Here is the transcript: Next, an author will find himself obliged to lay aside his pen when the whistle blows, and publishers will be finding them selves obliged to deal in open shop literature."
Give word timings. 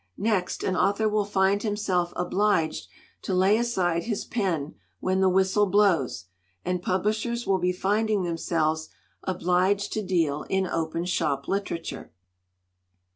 Next, 0.17 0.63
an 0.63 0.75
author 0.75 1.07
will 1.07 1.25
find 1.25 1.61
himself 1.61 2.11
obliged 2.15 2.87
to 3.21 3.35
lay 3.35 3.55
aside 3.59 4.05
his 4.05 4.25
pen 4.25 4.73
when 4.99 5.19
the 5.21 5.29
whistle 5.29 5.67
blows, 5.67 6.25
and 6.65 6.81
publishers 6.81 7.45
will 7.45 7.59
be 7.59 7.71
finding 7.71 8.23
them 8.23 8.37
selves 8.39 8.89
obliged 9.25 9.93
to 9.93 10.01
deal 10.03 10.41
in 10.49 10.65
open 10.65 11.05
shop 11.05 11.47
literature." 11.47 12.11